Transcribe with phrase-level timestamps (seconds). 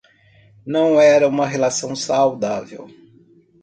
[0.65, 2.89] Não era uma relação saudável